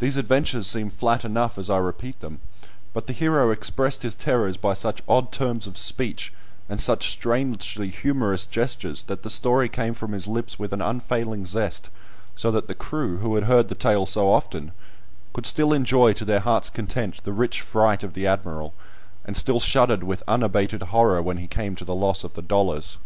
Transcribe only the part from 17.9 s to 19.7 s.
of the Admiral, and still